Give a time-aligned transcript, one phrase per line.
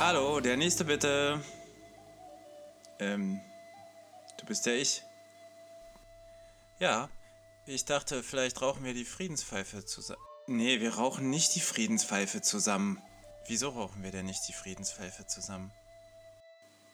[0.00, 1.44] Hallo, der nächste bitte.
[3.00, 3.38] Ähm,
[4.38, 5.02] du bist ja ich.
[6.78, 7.10] Ja,
[7.66, 10.22] ich dachte, vielleicht rauchen wir die Friedenspfeife zusammen.
[10.46, 13.02] Nee, wir rauchen nicht die Friedenspfeife zusammen.
[13.46, 15.70] Wieso rauchen wir denn nicht die Friedenspfeife zusammen?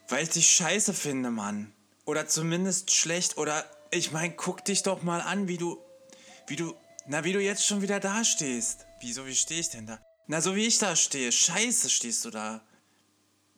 [0.08, 1.72] Weil ich dich scheiße finde, Mann.
[2.06, 3.38] Oder zumindest schlecht.
[3.38, 5.78] Oder, ich mein, guck dich doch mal an, wie du.
[6.48, 6.74] Wie du.
[7.06, 8.84] Na, wie du jetzt schon wieder dastehst.
[9.00, 10.00] Wieso, wie stehe ich denn da?
[10.26, 11.30] Na, so wie ich da stehe.
[11.30, 12.66] Scheiße stehst du da.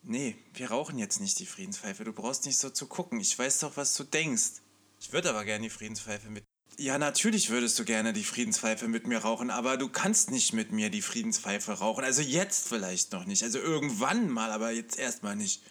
[0.09, 2.03] Nee, wir rauchen jetzt nicht die Friedenspfeife.
[2.03, 3.21] Du brauchst nicht so zu gucken.
[3.21, 4.63] Ich weiß doch, was du denkst.
[5.03, 6.45] Ich würde aber gerne die Friedenspfeife mit.
[6.79, 10.73] Ja, natürlich würdest du gerne die Friedenspfeife mit mir rauchen, aber du kannst nicht mit
[10.73, 12.05] mir die Friedenspfeife rauchen.
[12.05, 13.43] Also jetzt vielleicht noch nicht.
[13.43, 15.63] Also irgendwann mal, aber jetzt erstmal nicht.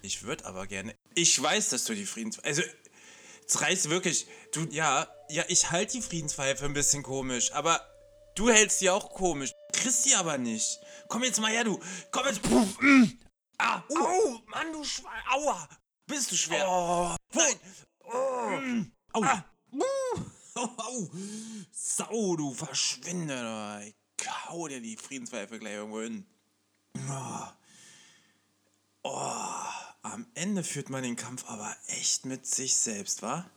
[0.00, 0.94] Ich würde aber gerne.
[1.14, 2.48] Ich weiß, dass du die Friedenspfeife.
[2.48, 2.62] Also,
[3.46, 4.26] es reißt wirklich.
[4.54, 7.86] Du, ja, ja, ich halte die Friedenspfeife ein bisschen komisch, aber
[8.36, 9.52] du hältst sie auch komisch.
[9.74, 10.80] Kriegst sie aber nicht.
[11.08, 11.78] Komm jetzt mal her, du.
[12.10, 12.40] Komm jetzt.
[12.80, 13.18] Mm.
[13.64, 13.96] Ah, uh.
[13.96, 15.22] Au, Mann, du Schwein.
[15.30, 15.68] Aua.
[16.06, 16.66] Bist du schwer.
[16.68, 17.54] Oh, Nein.
[18.00, 18.60] Oh.
[18.60, 18.92] Mm.
[19.12, 19.22] Au.
[19.22, 19.44] Ah.
[19.72, 19.80] Uh.
[20.56, 21.10] Au, au.
[21.70, 23.84] Sau, du verschwinde.
[24.20, 26.26] Ich hau dir die Friedenspfeife gleich irgendwo hin.
[27.08, 27.46] Oh.
[29.04, 29.82] Oh.
[30.02, 33.48] Am Ende führt man den Kampf aber echt mit sich selbst, wa?